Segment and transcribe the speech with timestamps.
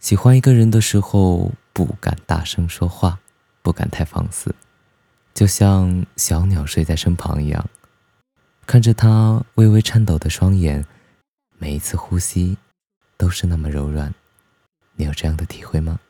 [0.00, 3.20] 喜欢一个人的时候，不敢大声说话，
[3.60, 4.54] 不敢太放肆，
[5.34, 7.68] 就像小鸟睡在身旁一样，
[8.66, 10.86] 看着他微微颤抖的双眼，
[11.58, 12.56] 每一次呼吸
[13.18, 14.12] 都是那么柔软。
[14.96, 16.00] 你有这样的体会吗？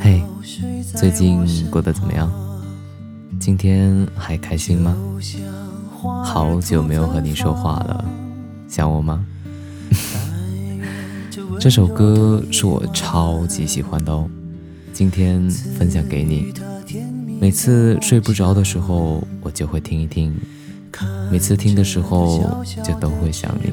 [0.00, 0.22] 嘿，
[0.96, 2.28] 最近过得怎么样？
[3.38, 4.96] 今天还开心吗？
[6.24, 8.04] 好久没有和你说话了，
[8.68, 9.24] 想我吗？
[11.60, 14.28] 这首歌是我超级喜欢的哦，
[14.92, 16.52] 今天分享给你。
[17.40, 20.32] 每次睡不着的时候，我就会听一听；
[21.30, 23.72] 每次听的时候，就都会想你。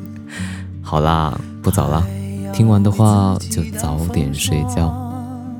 [0.82, 2.06] 好啦，不早了。
[2.52, 4.92] 听完的话就早点睡觉，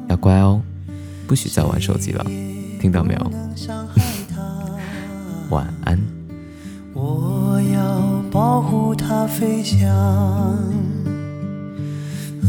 [0.08, 0.60] 要乖哦，
[1.26, 2.24] 不许再玩手机了，
[2.80, 3.30] 听到没有？
[5.50, 5.98] 晚安。
[6.92, 8.94] 我要保护
[9.28, 9.88] 飞翔。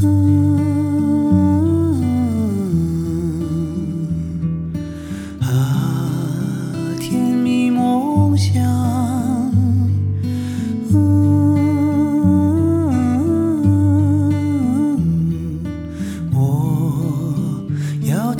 [0.03, 0.57] 嗯，
[5.41, 5.45] 啊，
[6.99, 8.63] 甜蜜梦想。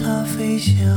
[0.08, 0.88] 它飞翔。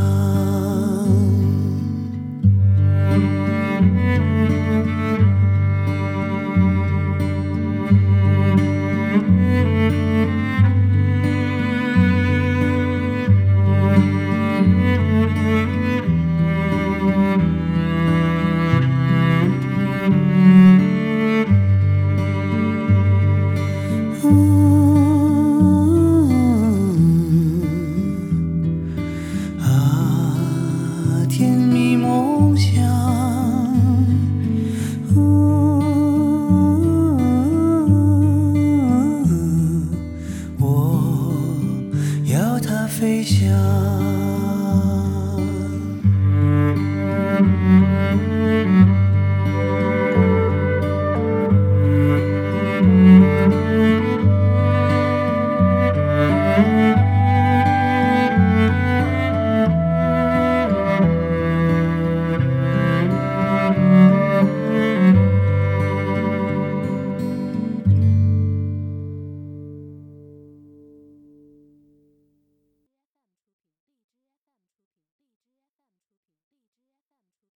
[43.31, 44.00] 家